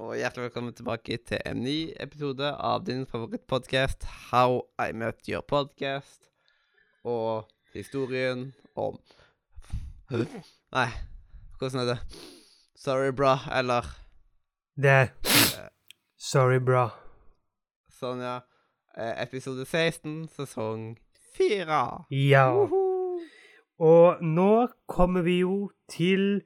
[0.00, 5.42] Og hjertelig velkommen tilbake til en ny episode av din favorittpodkast How I Met Your
[5.44, 6.30] Podcast.
[7.04, 8.46] Og historien
[8.80, 8.96] om
[10.10, 10.86] Nei,
[11.58, 11.98] hvordan er det?
[12.80, 13.84] Sorry, bra, eller
[14.80, 15.12] Det er
[16.16, 16.86] Sorry, bra.
[18.00, 18.38] sånn, ja.
[18.96, 20.94] Eh, Episode 16, sesong
[21.36, 21.82] 4.
[22.16, 22.46] Ja.
[23.80, 24.50] Og nå
[24.88, 26.40] kommer vi jo til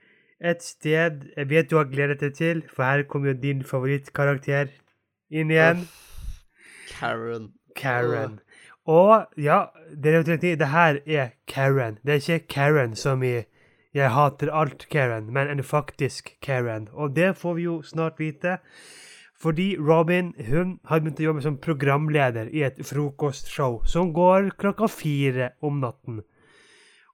[0.44, 4.72] et sted jeg vet du har gledet deg til, for her kommer jo din favorittkarakter
[5.32, 5.86] inn igjen.
[6.90, 7.52] Karen.
[7.76, 8.40] Karen.
[8.84, 9.64] Og ja,
[9.96, 11.98] dere jo riktig, det her er Karen.
[12.04, 13.46] Det er ikke Karen som i
[13.94, 16.88] Jeg hater alt Karen, men en faktisk Karen.
[16.92, 18.58] Og det får vi jo snart vite.
[19.38, 24.88] Fordi Robin hun har begynt å jobbe som programleder i et frokostshow som går klokka
[24.88, 26.22] fire om natten.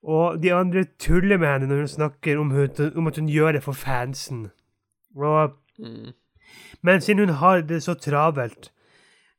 [0.03, 3.53] Og de andre tuller med henne når hun snakker om, hun, om at hun gjør
[3.53, 4.51] det for fansen.
[5.17, 6.13] Og, Mm.
[6.83, 8.71] men siden hun har det så travelt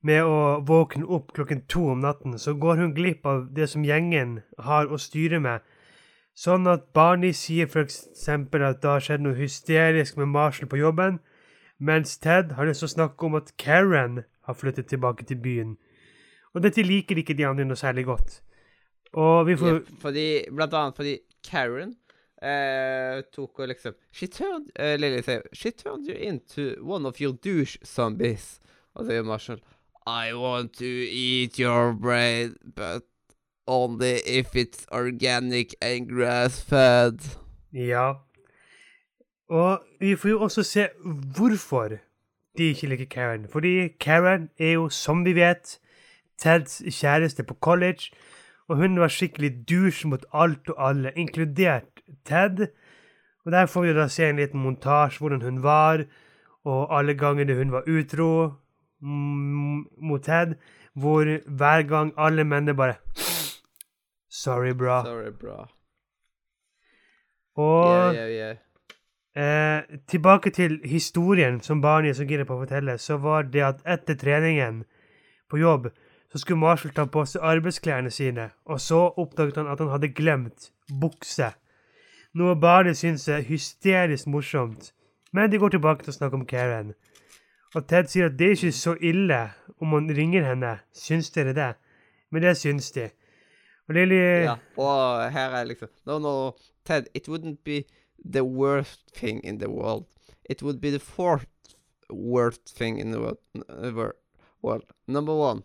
[0.02, 3.84] med å våkne opp klokken to om natten, så går hun glipp av det som
[3.86, 5.62] gjengen har å styre med.
[6.36, 11.20] Sånn at Barney sier eksempel at det har skjedd noe hysterisk med Marshall på jobben,
[11.80, 15.78] mens Ted har lyst til å snakke om at Karen har flyttet tilbake til byen.
[16.56, 18.42] Og dette liker ikke de andre noe særlig godt.
[19.14, 21.96] Og vi får ja, fordi, blant annet fordi Karen
[22.42, 27.20] eh, tok og liksom She turned eh, Lily sier She turned you into one of
[27.22, 28.60] your douche zombies.
[28.96, 29.62] Og så gjør Marshall
[30.08, 33.04] I want to eat your brain, but
[33.68, 37.38] only if it's organic and grass-fed.
[37.72, 38.14] Ja.
[39.50, 40.88] Og vi får jo også se
[41.36, 41.88] hvorfor
[42.58, 43.48] de ikke liker Karen.
[43.48, 45.80] Fordi Karen er jo, som vi vet,
[46.38, 48.10] Teds kjæreste på college,
[48.72, 52.68] og hun var skikkelig douche mot alt og alle, inkludert Ted.
[53.46, 56.06] Og der får vi da se en liten montasje hvordan hun var,
[56.64, 58.54] og alle gangene hun var utro
[59.02, 60.56] mm, mot Ted,
[60.96, 62.96] hvor hver gang alle mennene bare
[64.32, 65.04] Sorry, bra.
[65.04, 65.68] Sorry, bra.
[67.56, 68.56] Og Yeah, yeah, yeah.
[69.36, 73.62] Eh, tilbake til historien som Barney er så gira på å fortelle, så var det
[73.64, 74.82] at etter treningen
[75.50, 75.88] på jobb,
[76.32, 80.14] så skulle Marshall ta på seg arbeidsklærne sine, og så oppdaget han at han hadde
[80.16, 80.72] glemt
[81.02, 81.52] bukse.
[82.34, 84.94] Noe Barney syns er hysterisk morsomt.
[85.34, 86.94] Men de går tilbake til å snakke om Karen.
[87.76, 89.40] Og Ted sier at det er ikke så ille
[89.80, 90.78] om han ringer henne.
[90.96, 91.74] Syns dere det?
[92.32, 93.10] Men det syns de.
[93.88, 96.54] Og Lily Ja, og her er liksom No, no,
[96.86, 97.84] Ted, it wouldn't be
[98.24, 100.06] the worst thing in the world.
[100.50, 101.48] It would be the fourth
[102.10, 103.38] worst thing in the world.
[103.70, 104.80] uh.
[105.08, 105.64] Number one,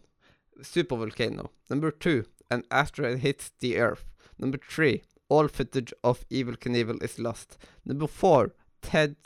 [0.63, 1.49] supervolcano.
[1.71, 4.05] Number two, an asteroid hits the Earth.
[4.39, 7.59] Number three, all footage of Evil Knievel is lost.
[7.85, 8.53] Number four,
[8.83, 9.17] Ted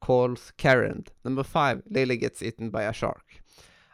[0.00, 1.04] calls Karen.
[1.24, 3.24] Number five, Lily gets eaten by a shark.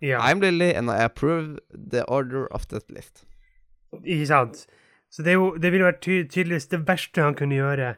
[0.01, 0.21] Yeah.
[0.21, 3.25] I'm Lily, and I approve the order of that list.
[4.05, 4.67] Ikke sant?
[5.11, 7.95] Så det, jo, det ville vært ty tydeligvis det verste han kunne gjøre.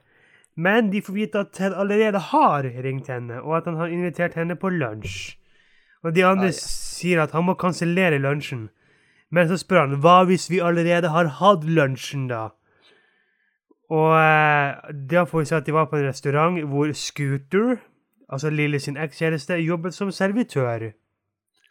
[0.59, 4.35] Men de får vite at Ted allerede har ringt henne, og at han har invitert
[4.39, 5.35] henne på lunsj.
[6.07, 6.63] Og de andre Ah, yeah.
[6.63, 8.69] sier at han må kansellere lunsjen.
[9.31, 12.49] Men så spør han hva hvis vi allerede har hatt lunsjen, da?
[13.93, 17.79] Og eh, da får vi se at de var på en restaurant hvor Scooter,
[18.29, 20.91] altså Lille sin ekskjæreste, jobbet som servitør.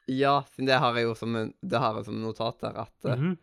[0.07, 2.94] Ja, siden det har jeg jo som, en, det har jeg som notat der, at
[3.03, 3.38] mm -hmm.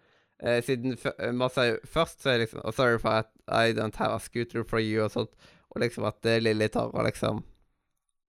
[0.48, 3.96] eh, siden eh, man sier først så er liksom oh, Sorry for at I don't
[3.96, 5.30] have a scooter for you, og sånt.
[5.70, 7.44] Og liksom at Lilly tar og liksom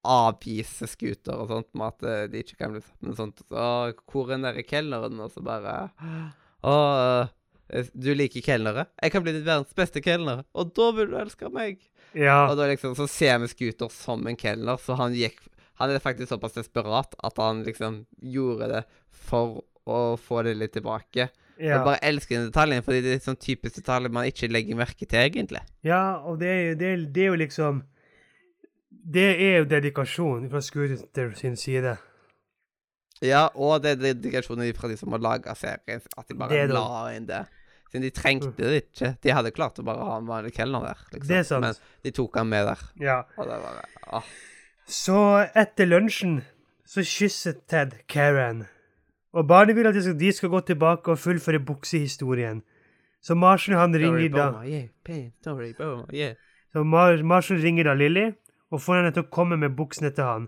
[0.08, 3.42] avviser scooter og sånt, med at eh, de ikke kan bli satt med sånt.
[3.50, 3.66] Så
[4.12, 5.20] hvor er nede kelneren?
[5.20, 5.76] Og så bare
[6.64, 6.76] Å,
[7.74, 8.88] eh, du liker kelnere?
[9.02, 11.84] Jeg kan bli ditt verdens beste kelner, og da vil du elske meg.
[12.18, 12.48] Ja.
[12.50, 15.44] Og da liksom, så ser vi Scooter som en kelner, så han gikk
[15.80, 18.80] Han er faktisk såpass desperat at han liksom gjorde det
[19.16, 21.30] for å få det litt tilbake.
[21.56, 21.78] ja.
[21.78, 25.06] Jeg bare elsker den detaljen, fordi det er sånn typisk detalj man ikke legger merke
[25.06, 25.62] til, egentlig.
[25.88, 27.80] Ja, og det er, det, er, det er jo liksom
[29.00, 31.96] Det er jo dedikasjon fra Scooter sin side.
[33.24, 36.86] Ja, og det er dedikasjonen fra de som har laga serien, at de bare la
[37.16, 37.46] inn det.
[37.90, 39.16] Siden de trengte det ikke.
[39.24, 41.28] De hadde klart å bare ha en vanlig kelner der, liksom.
[41.28, 41.66] Det er sant.
[41.66, 42.84] Men de tok han med der.
[43.02, 43.22] Ja.
[43.36, 43.80] Og det var
[44.14, 44.28] ah.
[44.90, 45.22] Så
[45.58, 46.44] etter lunsjen
[46.90, 48.68] så kysset Ted Karen.
[49.34, 52.62] Og barnet vil at de skal, de skal gå tilbake og fullføre buksehistorien.
[53.22, 54.48] Så Marshall han ringer da.
[56.74, 58.30] Så Mar Marshall ringer da Lilly
[58.72, 60.48] og får henne til å komme med buksene til han.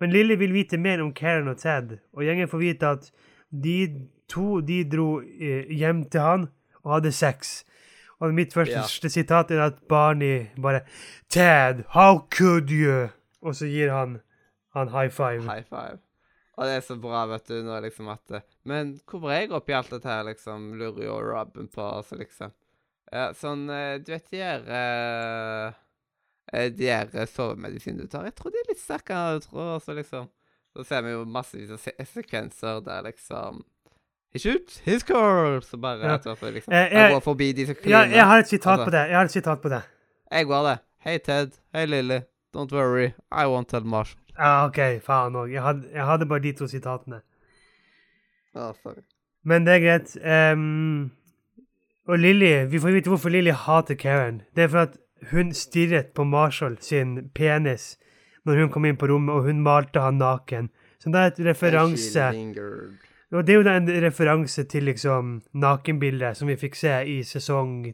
[0.00, 3.10] Men Lilly vil vite mer om Karen og Ted, og gjengen får vite at
[3.50, 3.76] de
[4.28, 6.48] to de dro eh, hjem til han
[6.82, 7.62] og hadde sex.
[8.20, 8.82] Og mitt første Ja.
[9.12, 10.80] sitat er at Barney bare
[11.28, 13.08] Ted, how could you?
[13.42, 14.20] Og så gir han
[14.74, 15.42] han high five.
[15.44, 15.98] High five.
[16.56, 19.52] Og det er så bra, vet du, når liksom at eh, Men hvor var jeg
[19.52, 20.74] oppi alt dette her, liksom?
[20.80, 22.52] Lurer jo Robin på, altså, liksom.
[23.12, 25.72] Ja, sånn eh, Du vet de her eh,
[26.52, 29.78] De er eh, sovemedisinene du tar, jeg tror de er litt sterkere enn du tror,
[29.82, 30.28] Så liksom.
[30.76, 33.62] Så ser vi jo massevis av se sekvenser der liksom
[34.34, 35.60] He shoots his girl!
[35.64, 36.14] Så bare Ja.
[36.14, 38.72] at du liksom, Eh, Jeg jeg- går forbi de som Ja, jeg har et sitat
[38.78, 38.84] Altså.
[38.84, 39.08] på det.
[39.08, 39.82] Jeg har et sitat på det.
[40.30, 40.78] Jeg går det.
[41.00, 41.50] Hei, Ted.
[41.74, 42.20] Hei, Lily.
[42.54, 43.12] Don't worry.
[43.32, 44.20] I won't tell Marshall.
[44.38, 45.50] Ja, OK, faen òg.
[45.52, 47.22] Jeg, jeg hadde bare de to sitatene.
[48.54, 49.02] Å, sorry.
[49.44, 50.16] Men det er greit.
[50.52, 51.10] Um,
[52.08, 54.42] og Lilly Vi får vite hvorfor Lilly hater Karen.
[54.54, 54.96] Det er for at
[55.30, 57.96] hun stirret på Marshall sin penis
[58.46, 60.68] når hun kom inn på rommet, og hun malte han naken.
[61.02, 62.26] Så det er et referanse
[63.32, 67.92] Og det er jo en referanse til liksom nakenbildet som vi fikk se i sesong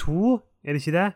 [0.00, 1.10] to, er det ikke det?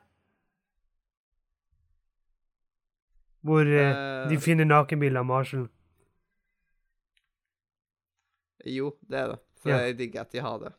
[3.43, 3.89] Hvor eh,
[4.25, 4.29] Eh.
[4.29, 5.69] de finner nakenbilder av Marshall.
[8.67, 9.39] Jo, det er det.
[9.63, 9.77] Så Ja.
[9.87, 10.73] jeg digger at de har det.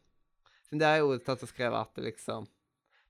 [0.72, 2.48] Men det er jo tatt og skrevet at det liksom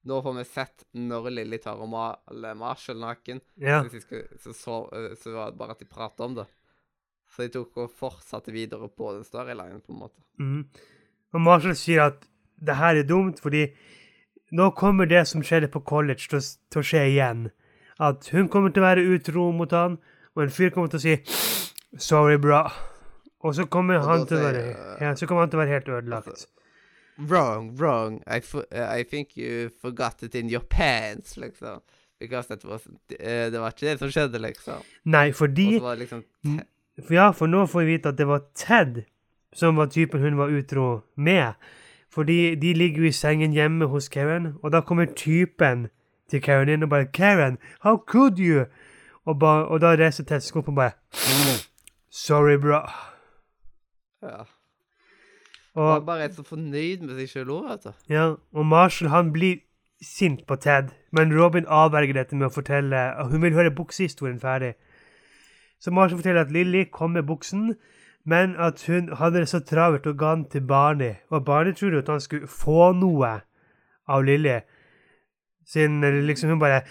[0.08, 3.42] Nå får vi sett når Lilly tar maler Marshall naken.
[3.60, 3.82] Ja.
[3.84, 6.48] Så, så, så, eh, så var det bare at de pratet om det.
[7.30, 10.24] Så de tok og fortsatte videre på den storylinen, på en måte.
[10.40, 10.64] Mm.
[11.34, 12.24] Og Marshall sier at
[12.60, 13.68] det her er dumt, fordi
[14.56, 16.42] nå kommer det som skjedde på college, til,
[16.72, 17.50] til å skje igjen.
[18.00, 20.00] At hun kommer til å være utro mot han,
[20.36, 21.18] og en fyr kommer til å si
[21.98, 22.72] 'sorry, bra'.
[23.44, 25.76] Og så kommer han til å være, eh, ja, så kommer han til å være
[25.76, 26.28] helt ødelagt.
[26.28, 26.48] altså,
[27.20, 28.22] Wrong, wrong.
[28.28, 31.82] I, uh, I think you forgot it in your pants, liksom.
[32.20, 34.84] Because that was uh, Det var ikke det som skjedde, liksom.
[35.06, 36.24] Nei, fordi var liksom
[37.10, 39.04] ja, for nå får vi vite at det var Ted
[39.54, 41.54] som var typen hun var utro med.
[42.12, 45.88] Fordi de ligger jo i sengen hjemme hos Karen, og da kommer typen
[46.30, 48.66] til Karen inn og bare 'Karen, how could you?'
[49.26, 50.92] Og, ba, og da reiser Ted seg opp og bare
[52.12, 52.92] 'Sorry, bra'.
[54.22, 54.44] Ja.
[55.80, 57.94] Og Og, bare er så fornøyd med seg sjøl òg, altså.
[58.12, 59.62] ja, og Marshall han blir
[60.04, 64.40] sint på Ted, men Robin avverger dette med å fortelle og hun vil høre buksehistorien
[64.40, 64.74] ferdig.
[65.80, 67.76] Så Marshall forteller at Lilly kom med buksen,
[68.28, 71.14] men at hun hadde det så travelt og ga den til Barney.
[71.32, 73.32] Og Barney trodde at han skulle få noe
[74.08, 74.60] av Lilly.
[75.68, 76.82] Siden liksom hun bare,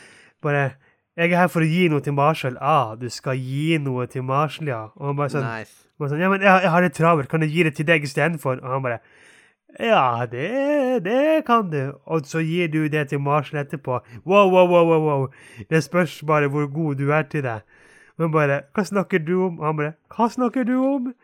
[0.42, 0.70] bare
[1.16, 4.22] 'Jeg er her for å gi noe til Marshall.' 'Ah, du skal gi noe til
[4.22, 5.87] Marshall, ja.' Og han bare sånn, Nice.
[5.98, 7.28] Bare sånn 'Ja, men jeg, jeg har det travelt.
[7.28, 8.98] Kan jeg gi det til deg istedenfor?' Og han bare
[9.80, 14.00] 'Ja, det, det kan du.' Og så gir du det til Marshall etterpå.
[14.26, 15.26] Wow, wow, wow, wow, wow.
[15.70, 17.62] Det spørs bare hvor god du er til det.
[18.18, 21.14] Og hun bare 'Hva snakker du om?' Og han bare 'Hva snakker du om?'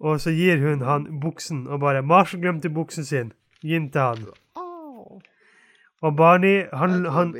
[0.00, 3.32] Og så gir hun han buksen, og bare 'Marshall glemte buksen sin.
[3.62, 4.26] Gi den til han.'
[6.02, 7.34] Og Barney, han, han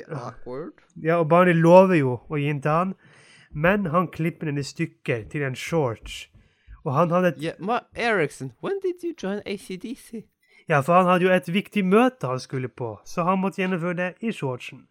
[1.03, 2.95] ja, og Barney lover jo å gi den til han,
[3.53, 6.29] men han klipper den i stykker til en shorts.
[6.87, 10.23] Og han hadde et Yeah, Ma Eriksen, when did you join ACDC?
[10.69, 13.99] Ja, for han hadde jo et viktig møte han skulle på, så han måtte gjennomføre
[13.99, 14.87] det i shortsen.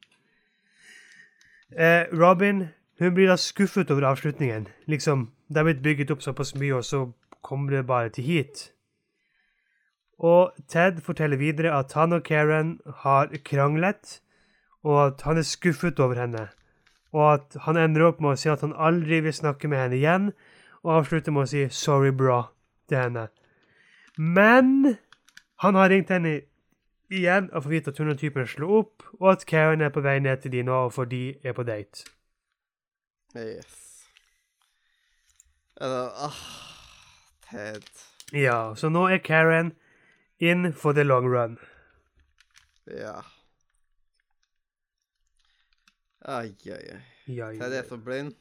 [1.72, 2.68] Eh, Robin
[3.00, 4.68] hun blir da skuffet over avslutningen.
[4.88, 7.02] Liksom, det er blitt bygget opp såpass mye, og så
[7.44, 8.70] kommer det bare til hit.
[10.20, 14.22] Og Ted forteller videre at han og Karen har kranglet,
[14.84, 16.48] og at han er skuffet over henne.
[17.12, 20.00] Og at han ender opp med å si at han aldri vil snakke med henne
[20.00, 20.32] igjen,
[20.86, 22.52] og avslutter med å si 'sorry, bra'
[22.90, 23.28] til henne.
[24.18, 24.98] Men
[25.60, 26.42] han har ringt henne
[27.10, 30.02] igjen og får vite at hun og typen slo opp, og at Karen er på
[30.06, 32.06] vei ned til de nå, for de er på date.
[33.36, 34.08] Yes.
[35.82, 36.42] Uh, ah,
[37.50, 37.84] Ted.
[38.34, 39.74] Ja, så nå er Karen
[40.40, 41.58] in for the long run.
[42.88, 43.22] Ja.
[46.22, 47.02] Ai, ai, ai.
[47.28, 48.36] Ja, Ted er så blind.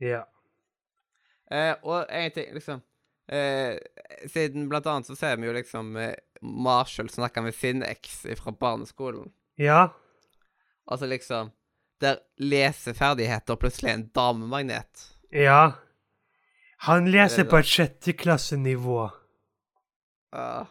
[0.00, 0.24] ja.
[1.50, 2.80] Eh, og en ting, liksom
[3.28, 3.76] eh,
[4.32, 8.52] Siden blant annet så ser vi jo liksom eh, Marshall snakke med sin eks fra
[8.52, 9.28] barneskolen.
[9.60, 9.90] Ja,
[10.86, 11.50] Altså liksom
[12.00, 15.08] Der leseferdigheter plutselig er en damemagnet.
[15.30, 15.72] ja.
[16.84, 19.06] Han leser på et sjette klassenivå.
[20.34, 20.66] Ja,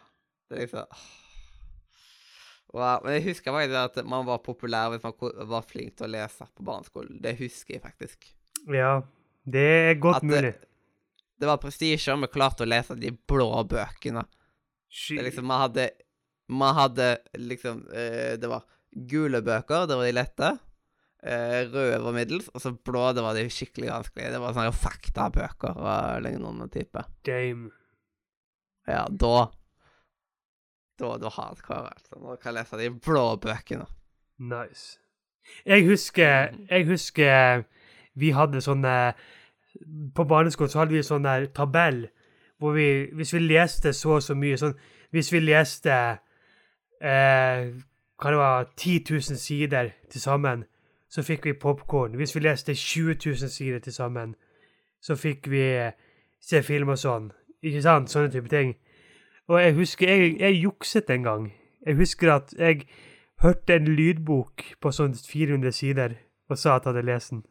[0.46, 1.00] det er liksom ah.
[2.74, 3.00] Wow.
[3.04, 5.14] Men jeg husker faktisk at man var populær hvis man
[5.50, 7.20] var flink til å lese på barneskolen.
[7.22, 8.26] Det husker jeg faktisk.
[8.70, 9.00] Ja,
[9.44, 10.54] det er godt At mulig.
[11.40, 14.22] Det var prestisje om vi klarte å lese de blå bøkene.
[14.88, 15.88] Det er liksom, man hadde
[16.48, 17.06] Man hadde
[17.40, 18.62] liksom eh, Det var
[18.94, 20.50] gule bøker, det var de lette.
[21.24, 24.30] Eh, røde var middels, og så blå, det var de skikkelig vanskelige.
[24.34, 27.02] Det var sånne faktabøker og lignende type.
[27.26, 27.72] Dame.
[28.86, 29.50] Ja, da
[31.00, 32.20] Da du hardcore, altså.
[32.20, 33.88] Du kan lese de blå bøkene.
[34.38, 35.00] Nice.
[35.66, 37.64] Jeg husker, jeg husker
[38.14, 39.14] vi hadde sånne
[40.14, 42.04] På barneskolen så hadde vi sånn der tabell
[42.62, 44.76] hvor vi Hvis vi leste så og så mye sånn
[45.10, 45.96] Hvis vi leste
[47.02, 47.72] eh,
[48.14, 50.64] Hva det var 10 000 sider til sammen,
[51.10, 52.14] så fikk vi popkorn.
[52.16, 54.34] Hvis vi leste 20 000 sider til sammen,
[55.02, 55.64] så fikk vi
[56.40, 57.26] se film og sånn.
[57.62, 58.10] Ikke sant?
[58.10, 58.76] Sånne type ting.
[59.50, 61.50] Og jeg husker jeg, jeg jukset en gang.
[61.86, 62.86] Jeg husker at jeg
[63.42, 66.16] hørte en lydbok på sånn 400 sider
[66.48, 67.44] og sa at jeg hadde lest den.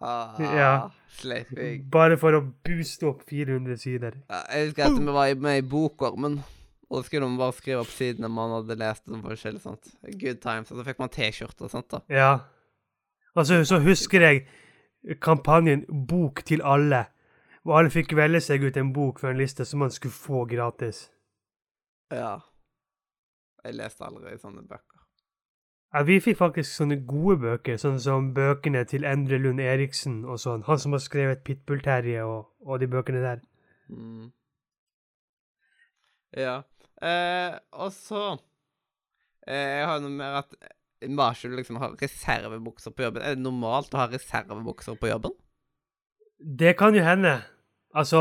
[0.00, 0.72] Ah, Ja.
[1.20, 1.82] Sleiping.
[1.90, 4.14] Bare for å booste opp 400 sider.
[4.30, 6.38] Ja, jeg husker at vi var med i Bokormen.
[6.90, 9.02] Og da skulle man bare skrive opp sidene man hadde lest.
[9.10, 9.90] og forskjellig sånt.
[10.18, 10.70] Good times.
[10.70, 11.90] Og så fikk man T-skjorte og sånt.
[11.90, 12.00] da.
[12.08, 12.30] Ja.
[13.36, 14.46] Og så, så husker jeg
[15.20, 17.04] kampanjen Bok til alle.
[17.62, 20.46] Hvor alle fikk velge seg ut en bok fra en liste som man skulle få
[20.48, 21.10] gratis.
[22.10, 22.38] Ja.
[23.64, 24.99] Jeg leste aldri sånne bøker.
[25.94, 30.38] Ja, Vi fikk faktisk sånne gode bøker, sånn som bøkene til Endre Lund Eriksen og
[30.38, 30.62] sånn.
[30.68, 33.40] Han som har skrevet Pitbull-Terje og, og de bøkene der.
[33.90, 34.28] Mm.
[36.38, 36.60] Ja.
[37.02, 38.36] Eh, og så
[39.48, 40.54] eh, Jeg har noe mer at
[41.08, 43.24] Marshall liksom har reservebukser på jobben.
[43.24, 45.34] Er det normalt å ha reservebukser på jobben?
[46.38, 47.40] Det kan jo hende.
[47.94, 48.20] Altså,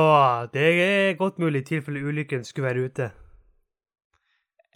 [0.54, 3.12] det er godt mulig i tilfelle ulykken skulle være ute.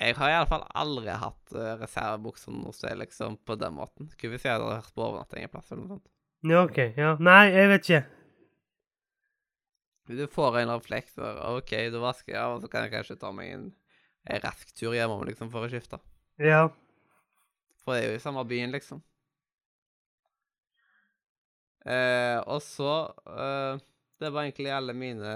[0.03, 4.09] Jeg har iallfall aldri hatt uh, reservebukser noe sted, liksom, på den måten.
[4.11, 6.11] Skulle hvis jeg hadde vært på overnatting en plass eller noe sånt.
[6.43, 6.79] Ja, OK.
[6.99, 7.13] Ja.
[7.23, 8.03] Nei, jeg vet ikke.
[10.11, 13.31] Du får en refleks, og OK, du vasker, av, og så kan jeg kanskje ta
[13.35, 13.69] meg en,
[14.27, 16.01] en rask tur hjemom, liksom, for å skifte.
[16.43, 16.65] Ja.
[17.83, 18.99] For det er jo i samme byen, liksom.
[21.83, 22.91] Eh, og så
[23.27, 23.81] eh,
[24.15, 25.33] Det var egentlig alle mine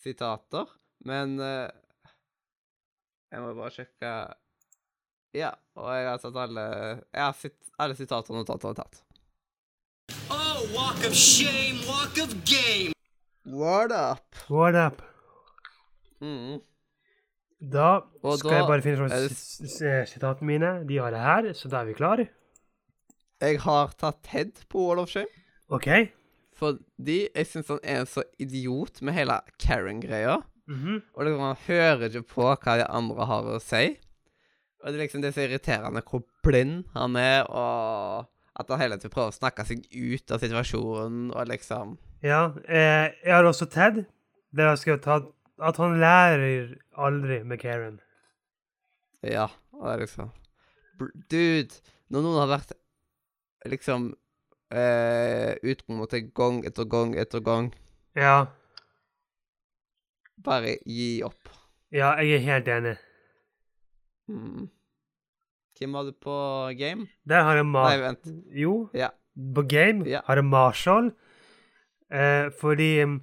[0.00, 0.70] sitater,
[1.04, 1.68] men eh,
[3.32, 4.12] Jeg må bare sjekke
[5.36, 9.02] Ja, og jeg har tatt alle Jeg har sitt, alle sitater og notater tatt.
[10.30, 12.94] Oh, walk of shame, walk of game.
[13.46, 14.38] What up?
[14.48, 15.02] What up?
[16.20, 16.62] Mm.
[17.60, 20.72] Da Og skal da jeg bare finne fram er det sitatene mine.
[20.88, 22.28] De har jeg her, så da er vi klare.
[23.42, 25.28] Jeg har tatt Ted på Wall of Shame.
[25.68, 25.88] OK?
[26.56, 30.38] Fordi jeg syns han er en så idiot med hele Karen-greia.
[30.68, 31.02] Mhm.
[31.14, 33.84] Og liksom, han hører ikke på hva de andre har å si.
[34.82, 38.80] Og det er liksom det er så irriterende hvor blind han er, og at han
[38.80, 42.52] hele tiden prøver å snakke seg ut av situasjonen, og liksom Ja.
[42.68, 44.04] Eh, jeg har også Ted,
[44.56, 45.22] der jeg skrevet at,
[45.62, 48.00] at han lærer aldri med Karen.
[49.22, 49.48] Ja.
[49.72, 50.30] Og det er liksom
[51.30, 51.74] Dude,
[52.08, 52.72] når noen har vært
[53.68, 54.14] liksom
[54.72, 57.72] eh, utpromotet gang etter gang etter gang,
[58.16, 58.46] Ja.
[60.44, 61.48] Bare gi opp.
[61.92, 62.96] Ja, jeg er helt enig.
[64.28, 64.66] Mm.
[65.78, 66.34] Hvem var du på
[66.78, 67.06] game?
[67.28, 67.90] Der har jeg Mar...
[67.90, 68.30] Nei, vent.
[68.56, 69.08] Jo, Ja.
[69.54, 70.20] på game Ja.
[70.26, 71.12] har jeg Marshall.
[72.10, 73.20] Eh, fordi mm,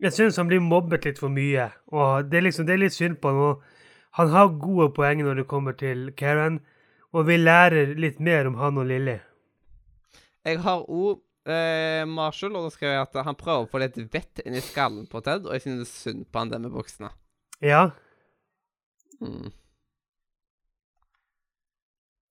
[0.00, 1.70] jeg syns han blir mobbet litt for mye.
[1.88, 3.62] Og det er liksom, det er litt synd på ham.
[4.20, 6.60] Han har gode poeng når det kommer til Karen,
[7.12, 9.18] og vi lærer litt mer om han og Lilly.
[10.44, 13.98] Jeg har òg eh, Marshall, og da skrev jeg at han prøver å få litt
[14.12, 17.12] vett inn i skallen på Ted, og jeg synes synd på han det med buksene.
[17.64, 17.88] Ja.
[19.22, 19.48] Mm.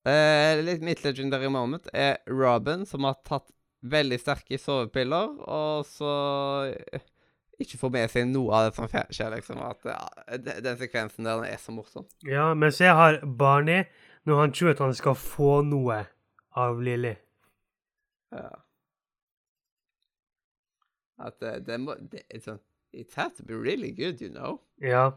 [0.05, 3.49] Eh, litt mitt legendary moment er Robin, som har tatt
[3.85, 6.11] veldig sterke sovepiller, og så
[6.69, 7.05] eh,
[7.61, 9.61] ikke får med seg noe av det som skjer, liksom.
[9.63, 10.01] At ja,
[10.37, 12.05] den sekvensen der er så morsom.
[12.27, 12.51] ja.
[12.53, 13.85] Mens jeg har Barney
[14.25, 16.03] når han tror at han skal få noe
[16.57, 17.13] av Lilly.
[18.33, 18.64] Ja.
[21.19, 22.61] At det, det må det, sånn
[22.95, 24.61] It has to be really good, you know.
[24.79, 25.11] Ja.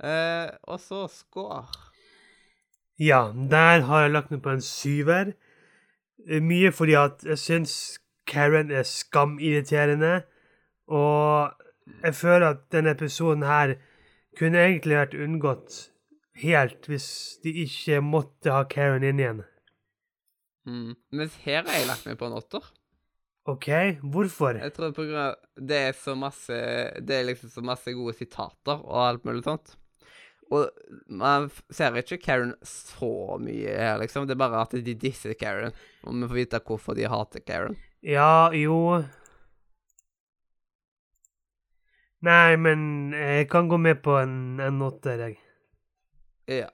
[0.00, 1.66] Uh, og så score.
[2.98, 5.34] Ja, der har jeg lagt meg på en syver.
[6.28, 7.74] Eh, Mye fordi at jeg syns
[8.26, 10.22] Karen er skamirriterende.
[10.86, 11.52] Og
[12.02, 13.74] jeg føler at denne episoden her
[14.38, 15.78] kunne egentlig vært unngått
[16.40, 17.08] helt hvis
[17.44, 19.42] de ikke måtte ha Karen inn igjen.
[20.64, 20.94] Mm.
[21.10, 22.72] Mens her har jeg lagt meg på en åtter.
[23.50, 23.68] OK,
[24.06, 24.58] hvorfor?
[24.60, 26.58] Jeg tror på grunn av det er så masse
[27.02, 29.74] Det er liksom så masse gode sitater og alt mulig sånt.
[30.52, 30.68] Og
[31.08, 34.28] man ser ikke Karen så mye her, liksom.
[34.28, 35.72] Det er bare at de disser Karen.
[36.04, 37.78] Og vi får vite hvorfor de hater Karen.
[38.04, 39.00] Ja, jo
[42.22, 45.40] Nei, men jeg kan gå med på en, en åtter, jeg.
[46.46, 46.68] Ja.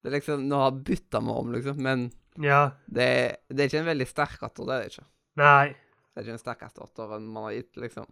[0.00, 2.06] Det er liksom Nå har bytta meg om, liksom, men
[2.40, 2.72] Ja.
[2.86, 3.08] det,
[3.52, 5.06] det er ikke en veldig sterk åtter, det er det ikke.
[5.42, 5.68] Nei.
[6.12, 8.08] Det er ikke den sterkeste åtteren man har gitt, liksom.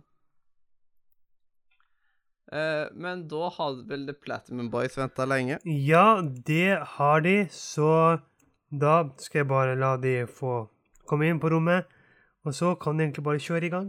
[2.50, 5.60] Eh, men da har vel The Platinum Boys venta lenge.
[5.64, 8.18] Ja, det har de, så
[8.70, 10.64] da skal jeg bare la de få
[11.10, 11.86] komme inn på rommet,
[12.46, 13.88] og så kan de egentlig bare kjøre i gang.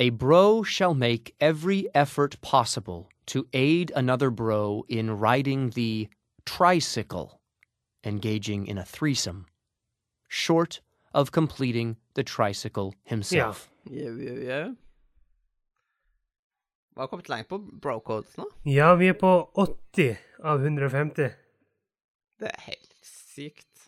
[0.00, 6.08] A bro shall make every effort possible to aid another bro in riding the
[6.46, 7.38] tricycle,
[8.02, 9.44] engaging in a threesome,
[10.26, 10.80] short
[11.12, 13.68] of completing the tricycle himself.
[13.90, 14.76] Jau, jau, jau.
[16.96, 18.48] Vi har kommet langt på bro-codes nå.
[18.64, 21.28] Ja, vi er på 80 av 150.
[22.40, 23.86] Det er helt sykt.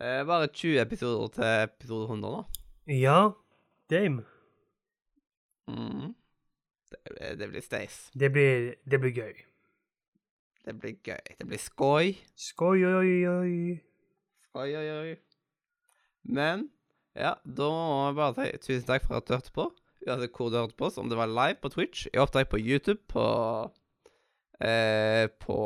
[0.00, 2.42] Eh, bare 20 episoder til episode 100 nå.
[2.88, 3.20] Ja,
[3.92, 4.24] dame.
[5.68, 6.14] Mhm.
[6.88, 8.08] Det, det blir stays.
[8.16, 9.34] Det blir, det blir gøy.
[10.64, 11.34] Det blir gøy.
[11.38, 12.14] Det blir skoj.
[12.36, 13.52] Skoj, oi, oi.
[14.58, 15.16] Oi, oi, oi.
[16.28, 16.68] Men
[17.16, 19.68] ja, da må jeg bare si tusen takk for at du hørte på.
[20.08, 22.60] Uansett hvor du hørte på, oss, om det var live på Twitch, i opptak på
[22.60, 23.24] YouTube, på
[24.62, 25.58] eh, på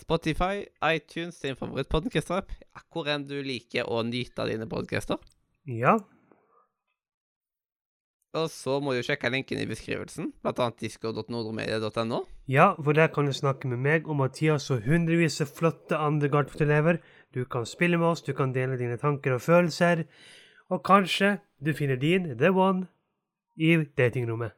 [0.00, 2.54] Spotify, iTunes, din favorittpodkast-app,
[2.92, 5.20] hvor enn du liker å nyte av dine podkaster.
[5.68, 5.98] Ja,
[8.32, 12.22] Og så må du sjekke linken i beskrivelsen, blant annet disco.nordremedia.no.
[12.48, 16.30] ja, for der kan du snakke med meg og Mathias og hundrevis av flotte andre
[16.32, 17.02] Gartfot-elever.
[17.36, 20.06] Du kan spille med oss, du kan dele dine tanker og følelser,
[20.72, 22.86] og kanskje du finner din, the one,
[23.56, 24.56] i datingrommet.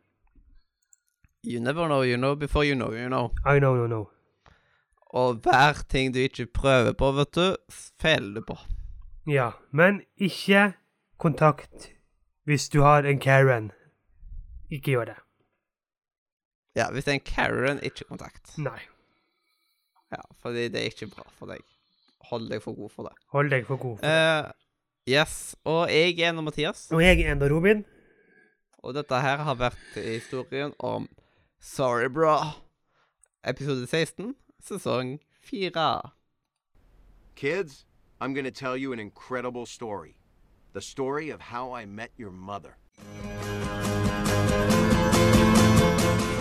[1.45, 3.33] You never know, you know before you know, you know.
[3.45, 4.05] I know, no, no.
[5.11, 7.57] Og hver ting du ikke prøver på, vet du,
[8.01, 8.57] feiler du på.
[9.27, 10.73] Ja, men ikke
[11.19, 11.94] kontakt
[12.45, 13.71] hvis du har en Karen.
[14.71, 15.17] Ikke gjør det.
[16.77, 18.57] Ja, hvis det er en Karen, ikke kontakt.
[18.59, 18.81] Nei.
[20.13, 21.63] Ja, fordi det er ikke bra for deg.
[22.31, 23.15] Hold deg for god for det.
[23.35, 23.99] Hold deg for god.
[24.01, 24.51] For uh,
[25.11, 27.85] yes, og jeg er nå Mathias, Og jeg er enda Robin.
[28.85, 31.09] og dette her har vært historien om
[31.61, 32.37] Sorry Bra.
[33.45, 36.11] Episode 16, sesong 4.
[37.37, 37.85] Kids,
[38.21, 40.17] I'm going to tell you an incredible story.
[40.75, 42.77] The story of how I met your mother.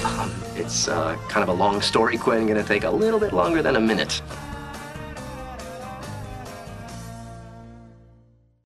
[0.03, 2.47] Um, it's uh, kind of a long story, Quinn.
[2.47, 4.23] Gonna take a little bit longer than a minute.